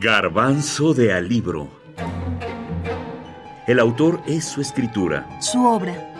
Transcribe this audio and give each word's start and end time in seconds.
Garbanzo 0.00 0.94
de 0.94 1.12
Alibro. 1.12 1.68
El 3.66 3.80
autor 3.80 4.22
es 4.28 4.44
su 4.44 4.60
escritura. 4.60 5.28
Su 5.40 5.66
obra. 5.66 6.14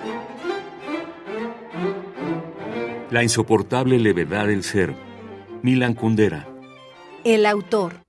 La 3.13 3.23
insoportable 3.23 4.01
levedad 4.01 4.49
del 4.49 4.65
ser. 4.65 4.97
Milan 5.63 5.95
Kundera. 5.95 6.49
El 7.23 7.47
autor. 7.47 8.03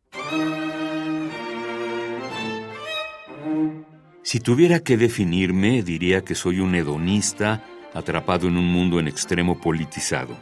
Si 4.23 4.39
tuviera 4.39 4.79
que 4.79 4.97
definirme, 4.97 5.83
diría 5.83 6.23
que 6.23 6.33
soy 6.33 6.61
un 6.61 6.73
hedonista 6.73 7.63
atrapado 7.93 8.47
en 8.47 8.57
un 8.57 8.65
mundo 8.65 8.99
en 8.99 9.07
extremo 9.07 9.61
politizado. 9.61 10.36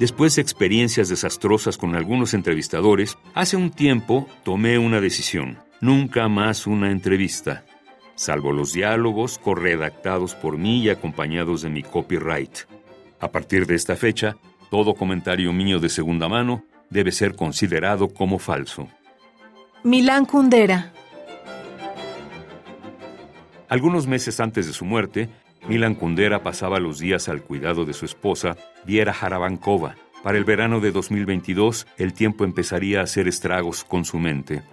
Después 0.00 0.34
de 0.34 0.40
experiencias 0.40 1.10
desastrosas 1.10 1.76
con 1.76 1.94
algunos 1.94 2.32
entrevistadores, 2.32 3.18
hace 3.34 3.58
un 3.58 3.70
tiempo 3.70 4.26
tomé 4.44 4.78
una 4.78 4.98
decisión. 4.98 5.58
Nunca 5.82 6.26
más 6.26 6.66
una 6.66 6.90
entrevista, 6.90 7.66
salvo 8.14 8.50
los 8.50 8.72
diálogos 8.72 9.38
corredactados 9.38 10.34
por 10.34 10.56
mí 10.56 10.80
y 10.80 10.88
acompañados 10.88 11.60
de 11.60 11.68
mi 11.68 11.82
copyright. 11.82 12.60
A 13.20 13.30
partir 13.30 13.66
de 13.66 13.74
esta 13.74 13.94
fecha, 13.94 14.36
todo 14.70 14.94
comentario 14.94 15.52
mío 15.52 15.78
de 15.80 15.90
segunda 15.90 16.30
mano 16.30 16.64
debe 16.88 17.12
ser 17.12 17.36
considerado 17.36 18.08
como 18.08 18.38
falso. 18.38 18.88
Milán 19.84 20.24
Kundera. 20.24 20.94
Algunos 23.68 24.06
meses 24.06 24.40
antes 24.40 24.66
de 24.66 24.72
su 24.72 24.86
muerte, 24.86 25.28
Milan 25.70 25.94
Kundera 25.94 26.42
pasaba 26.42 26.80
los 26.80 26.98
días 26.98 27.28
al 27.28 27.44
cuidado 27.44 27.84
de 27.84 27.92
su 27.92 28.04
esposa, 28.04 28.56
Viera 28.84 29.12
Jarabankova. 29.12 29.94
Para 30.24 30.36
el 30.36 30.42
verano 30.42 30.80
de 30.80 30.90
2022, 30.90 31.86
el 31.96 32.12
tiempo 32.12 32.42
empezaría 32.42 32.98
a 32.98 33.04
hacer 33.04 33.28
estragos 33.28 33.84
con 33.84 34.04
su 34.04 34.18
mente. 34.18 34.64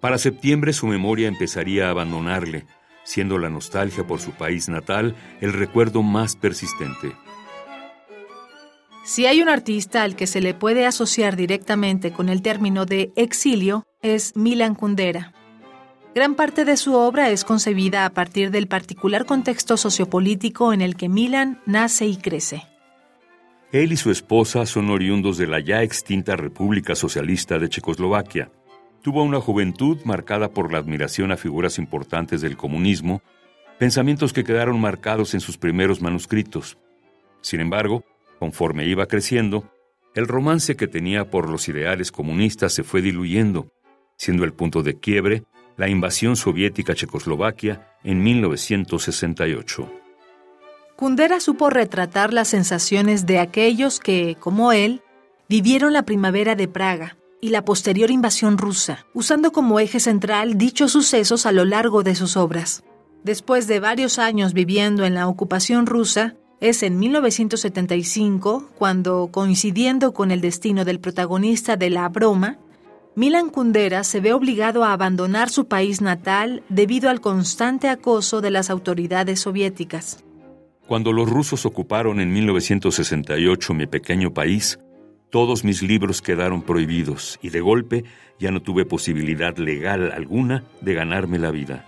Para 0.00 0.18
septiembre 0.18 0.72
su 0.72 0.88
memoria 0.88 1.28
empezaría 1.28 1.86
a 1.86 1.90
abandonarle, 1.90 2.66
siendo 3.04 3.38
la 3.38 3.48
nostalgia 3.48 4.04
por 4.04 4.18
su 4.18 4.32
país 4.32 4.68
natal 4.68 5.14
el 5.40 5.52
recuerdo 5.52 6.02
más 6.02 6.34
persistente. 6.34 7.12
Si 9.04 9.26
hay 9.26 9.42
un 9.42 9.48
artista 9.48 10.02
al 10.02 10.16
que 10.16 10.26
se 10.26 10.40
le 10.40 10.52
puede 10.52 10.84
asociar 10.84 11.36
directamente 11.36 12.10
con 12.10 12.28
el 12.28 12.42
término 12.42 12.86
de 12.86 13.12
exilio, 13.14 13.84
es 14.02 14.34
Milan 14.34 14.74
Kundera. 14.74 15.32
Gran 16.12 16.34
parte 16.34 16.64
de 16.64 16.76
su 16.76 16.94
obra 16.94 17.30
es 17.30 17.44
concebida 17.44 18.04
a 18.04 18.10
partir 18.10 18.50
del 18.50 18.66
particular 18.66 19.26
contexto 19.26 19.76
sociopolítico 19.76 20.72
en 20.72 20.80
el 20.80 20.96
que 20.96 21.08
Milan 21.08 21.60
nace 21.66 22.06
y 22.06 22.16
crece. 22.16 22.64
Él 23.70 23.92
y 23.92 23.96
su 23.96 24.10
esposa 24.10 24.66
son 24.66 24.90
oriundos 24.90 25.38
de 25.38 25.46
la 25.46 25.60
ya 25.60 25.84
extinta 25.84 26.34
República 26.34 26.96
Socialista 26.96 27.60
de 27.60 27.68
Checoslovaquia. 27.68 28.50
Tuvo 29.02 29.22
una 29.22 29.40
juventud 29.40 29.98
marcada 30.04 30.50
por 30.50 30.72
la 30.72 30.78
admiración 30.78 31.30
a 31.30 31.36
figuras 31.36 31.78
importantes 31.78 32.40
del 32.40 32.56
comunismo, 32.56 33.22
pensamientos 33.78 34.32
que 34.32 34.42
quedaron 34.42 34.80
marcados 34.80 35.34
en 35.34 35.40
sus 35.40 35.58
primeros 35.58 36.02
manuscritos. 36.02 36.76
Sin 37.40 37.60
embargo, 37.60 38.04
conforme 38.40 38.84
iba 38.86 39.06
creciendo, 39.06 39.72
el 40.16 40.26
romance 40.26 40.74
que 40.74 40.88
tenía 40.88 41.30
por 41.30 41.48
los 41.48 41.68
ideales 41.68 42.10
comunistas 42.10 42.72
se 42.72 42.82
fue 42.82 43.00
diluyendo 43.00 43.70
siendo 44.20 44.44
el 44.44 44.52
punto 44.52 44.82
de 44.82 45.00
quiebre 45.00 45.44
la 45.80 45.88
invasión 45.88 46.36
soviética 46.36 46.92
a 46.92 46.94
Checoslovaquia 46.94 47.88
en 48.04 48.22
1968. 48.22 49.90
Kundera 50.94 51.40
supo 51.40 51.70
retratar 51.70 52.34
las 52.34 52.48
sensaciones 52.48 53.24
de 53.24 53.38
aquellos 53.38 53.98
que, 53.98 54.36
como 54.38 54.72
él, 54.72 55.00
vivieron 55.48 55.94
la 55.94 56.02
primavera 56.02 56.54
de 56.54 56.68
Praga 56.68 57.16
y 57.40 57.48
la 57.48 57.64
posterior 57.64 58.10
invasión 58.10 58.58
rusa, 58.58 59.06
usando 59.14 59.52
como 59.52 59.80
eje 59.80 60.00
central 60.00 60.58
dichos 60.58 60.92
sucesos 60.92 61.46
a 61.46 61.52
lo 61.52 61.64
largo 61.64 62.02
de 62.02 62.14
sus 62.14 62.36
obras. 62.36 62.84
Después 63.24 63.66
de 63.66 63.80
varios 63.80 64.18
años 64.18 64.52
viviendo 64.52 65.06
en 65.06 65.14
la 65.14 65.28
ocupación 65.28 65.86
rusa, 65.86 66.34
es 66.60 66.82
en 66.82 66.98
1975 66.98 68.68
cuando, 68.76 69.30
coincidiendo 69.32 70.12
con 70.12 70.30
el 70.30 70.42
destino 70.42 70.84
del 70.84 71.00
protagonista 71.00 71.78
de 71.78 71.88
La 71.88 72.06
Broma, 72.10 72.58
Milan 73.20 73.50
Kundera 73.50 74.02
se 74.02 74.18
ve 74.20 74.32
obligado 74.32 74.82
a 74.82 74.94
abandonar 74.94 75.50
su 75.50 75.68
país 75.68 76.00
natal 76.00 76.62
debido 76.70 77.10
al 77.10 77.20
constante 77.20 77.90
acoso 77.90 78.40
de 78.40 78.50
las 78.50 78.70
autoridades 78.70 79.40
soviéticas. 79.40 80.24
Cuando 80.86 81.12
los 81.12 81.28
rusos 81.28 81.66
ocuparon 81.66 82.18
en 82.18 82.32
1968 82.32 83.74
mi 83.74 83.86
pequeño 83.86 84.32
país, 84.32 84.78
todos 85.28 85.64
mis 85.64 85.82
libros 85.82 86.22
quedaron 86.22 86.62
prohibidos 86.62 87.38
y 87.42 87.50
de 87.50 87.60
golpe 87.60 88.04
ya 88.38 88.52
no 88.52 88.62
tuve 88.62 88.86
posibilidad 88.86 89.54
legal 89.58 90.12
alguna 90.12 90.64
de 90.80 90.94
ganarme 90.94 91.38
la 91.38 91.50
vida. 91.50 91.84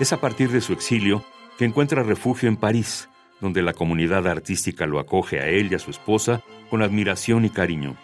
Es 0.00 0.10
a 0.14 0.22
partir 0.22 0.50
de 0.50 0.62
su 0.62 0.72
exilio 0.72 1.22
que 1.58 1.66
encuentra 1.66 2.02
refugio 2.02 2.48
en 2.48 2.56
París, 2.56 3.10
donde 3.40 3.62
la 3.62 3.72
comunidad 3.72 4.26
artística 4.26 4.86
lo 4.86 4.98
acoge 4.98 5.40
a 5.40 5.48
él 5.48 5.68
y 5.70 5.74
a 5.74 5.78
su 5.78 5.90
esposa 5.90 6.42
con 6.70 6.82
admiración 6.82 7.44
y 7.44 7.50
cariño. 7.50 7.96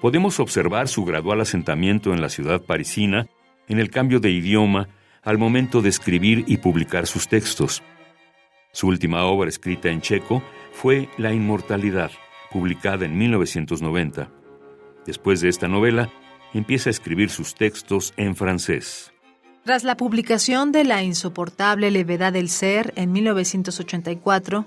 Podemos 0.00 0.38
observar 0.40 0.88
su 0.88 1.04
gradual 1.04 1.40
asentamiento 1.40 2.12
en 2.12 2.20
la 2.20 2.28
ciudad 2.28 2.60
parisina, 2.60 3.26
en 3.68 3.78
el 3.78 3.90
cambio 3.90 4.20
de 4.20 4.30
idioma, 4.30 4.88
al 5.22 5.38
momento 5.38 5.80
de 5.80 5.88
escribir 5.88 6.44
y 6.46 6.58
publicar 6.58 7.06
sus 7.06 7.28
textos. 7.28 7.82
Su 8.72 8.88
última 8.88 9.24
obra 9.24 9.48
escrita 9.48 9.88
en 9.88 10.02
checo 10.02 10.42
fue 10.72 11.08
La 11.16 11.32
Inmortalidad, 11.32 12.10
publicada 12.50 13.06
en 13.06 13.16
1990. 13.16 14.28
Después 15.06 15.40
de 15.40 15.48
esta 15.48 15.68
novela, 15.68 16.10
empieza 16.52 16.90
a 16.90 16.92
escribir 16.92 17.30
sus 17.30 17.54
textos 17.54 18.12
en 18.16 18.36
francés. 18.36 19.13
Tras 19.64 19.82
la 19.82 19.96
publicación 19.96 20.72
de 20.72 20.84
La 20.84 21.02
insoportable 21.02 21.90
levedad 21.90 22.34
del 22.34 22.50
ser 22.50 22.92
en 22.96 23.12
1984, 23.12 24.66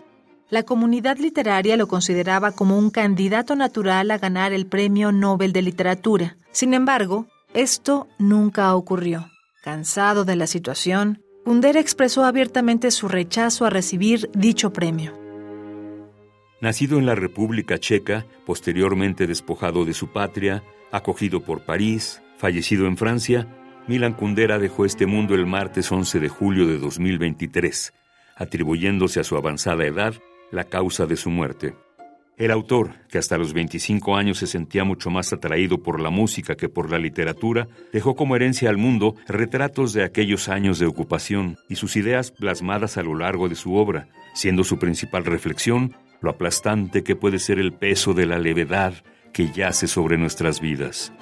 la 0.50 0.64
comunidad 0.64 1.18
literaria 1.18 1.78
lo 1.78 1.88
consideraba 1.88 2.52
como 2.52 2.80
un 2.80 2.90
candidato 2.90 3.56
natural 3.56 4.10
a 4.10 4.18
ganar 4.18 4.54
el 4.54 4.66
Premio 4.66 5.12
Nobel 5.12 5.54
de 5.54 5.62
Literatura. 5.62 6.38
Sin 6.52 6.74
embargo, 6.74 7.28
esto 7.54 8.08
nunca 8.18 8.74
ocurrió. 8.74 9.30
Cansado 9.64 10.26
de 10.26 10.36
la 10.36 10.48
situación, 10.48 11.22
Kundera 11.46 11.80
expresó 11.80 12.26
abiertamente 12.26 12.90
su 12.90 13.08
rechazo 13.08 13.66
a 13.66 13.70
recibir 13.70 14.32
dicho 14.34 14.74
premio. 14.74 15.14
Nacido 16.60 16.98
en 16.98 17.06
la 17.06 17.14
República 17.14 17.78
Checa, 17.78 18.26
posteriormente 18.48 19.28
despojado 19.28 19.86
de 19.86 19.94
su 19.94 20.08
patria, 20.08 20.64
acogido 20.92 21.44
por 21.44 21.62
París, 21.66 22.24
fallecido 22.38 22.88
en 22.88 22.98
Francia, 22.98 23.48
Milan 23.88 24.14
Kundera 24.14 24.60
dejó 24.60 24.84
este 24.84 25.06
mundo 25.06 25.34
el 25.34 25.46
martes 25.46 25.90
11 25.90 26.20
de 26.20 26.28
julio 26.28 26.68
de 26.68 26.78
2023, 26.78 27.94
atribuyéndose 28.36 29.22
a 29.22 29.24
su 29.24 29.38
avanzada 29.38 29.86
edad 29.86 30.14
la 30.52 30.66
causa 30.66 31.06
de 31.06 31.16
su 31.16 31.30
muerte. 31.30 31.74
El 32.38 32.52
autor, 32.52 32.92
que 33.10 33.18
hasta 33.18 33.38
los 33.38 33.54
25 33.54 34.18
años 34.18 34.40
se 34.40 34.46
sentía 34.46 34.84
mucho 34.84 35.10
más 35.10 35.32
atraído 35.32 35.82
por 35.82 36.02
la 36.02 36.10
música 36.10 36.56
que 36.56 36.68
por 36.68 36.92
la 36.92 37.00
literatura, 37.00 37.70
dejó 37.94 38.16
como 38.16 38.36
herencia 38.36 38.70
al 38.70 38.78
mundo 38.78 39.16
retratos 39.26 39.94
de 39.94 40.04
aquellos 40.04 40.50
años 40.50 40.80
de 40.80 40.86
ocupación 40.86 41.58
y 41.70 41.78
sus 41.78 41.96
ideas 41.96 42.32
plasmadas 42.32 42.98
a 42.98 43.04
lo 43.04 43.16
largo 43.16 43.48
de 43.48 43.56
su 43.56 43.76
obra, 43.76 44.10
siendo 44.36 44.66
su 44.66 44.78
principal 44.78 45.24
reflexión 45.24 45.96
lo 46.20 46.30
aplastante 46.30 47.04
que 47.04 47.16
puede 47.16 47.40
ser 47.40 47.58
el 47.58 47.74
peso 47.74 48.14
de 48.14 48.26
la 48.26 48.38
levedad 48.38 48.94
que 49.32 49.52
yace 49.52 49.88
sobre 49.88 50.18
nuestras 50.18 50.60
vidas. 50.60 51.14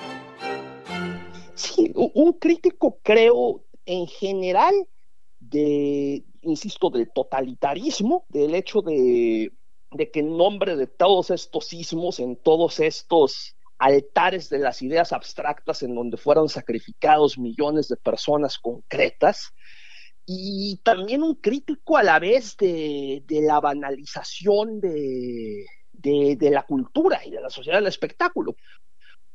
Sí, 1.55 1.91
un 1.95 2.33
crítico 2.33 2.99
creo 3.01 3.63
en 3.85 4.07
general 4.07 4.73
de, 5.39 6.23
insisto, 6.41 6.89
del 6.89 7.09
totalitarismo, 7.13 8.25
del 8.29 8.55
hecho 8.55 8.81
de, 8.81 9.51
de 9.91 10.12
que 10.12 10.19
en 10.19 10.35
nombre 10.38 10.75
de 10.75 10.88
todos 10.88 11.30
estos 11.30 11.68
sismos, 11.68 12.19
en 12.19 12.35
todos 12.35 12.80
estos 12.80 13.56
altares 13.77 14.50
de 14.50 14.59
las 14.59 14.81
ideas 14.81 15.13
abstractas 15.13 15.83
en 15.83 15.95
donde 15.95 16.18
fueron 16.18 16.50
sacrificados 16.50 17.38
millones 17.38 17.88
de 17.88 17.97
personas 17.97 18.57
concretas, 18.57 19.53
y 20.25 20.81
también 20.83 21.21
un 21.21 21.35
crítico 21.35 21.97
a 21.97 22.03
la 22.03 22.19
vez 22.19 22.57
de, 22.57 23.24
de 23.25 23.41
la 23.44 23.59
banalización 23.59 24.80
de, 24.80 25.65
de, 25.91 26.35
de, 26.35 26.50
la 26.50 26.63
cultura 26.63 27.24
y 27.24 27.30
de 27.30 27.41
la 27.41 27.50
sociedad 27.51 27.77
del 27.77 27.88
espectáculo. 27.88 28.56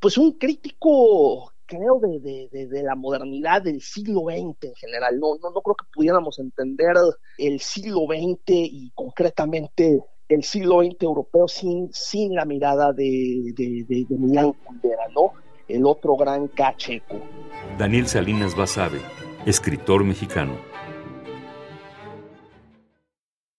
Pues 0.01 0.19
un 0.19 0.37
crítico 0.37 1.53
creo, 1.71 2.01
de, 2.01 2.83
la 2.83 2.97
modernidad 2.97 3.63
del 3.63 3.81
siglo 3.81 4.23
XX 4.23 4.65
en 4.65 4.75
general. 4.75 5.19
No, 5.21 5.37
no, 5.41 5.51
no 5.51 5.61
creo 5.61 5.77
que 5.77 5.87
pudiéramos 5.95 6.39
entender 6.41 6.97
el 7.39 7.61
siglo 7.61 8.07
XX 8.09 8.41
y 8.49 8.91
concretamente 8.95 10.01
el 10.29 10.43
siglo 10.43 10.83
XX 10.83 11.03
europeo 11.03 11.49
sin, 11.49 11.93
sin 11.93 12.35
la 12.35 12.45
mirada 12.45 12.93
de, 12.93 13.53
de, 13.55 13.85
de, 13.89 14.07
Milán 14.11 14.53
Kundera, 14.65 15.09
¿no? 15.15 15.33
El 15.69 15.87
otro 15.87 16.17
gran 16.17 16.49
cacheco. 16.49 17.21
Daniel 17.79 18.07
Salinas 18.07 18.57
Basabe, 18.57 19.01
escritor 19.47 20.05
mexicano. 20.05 20.70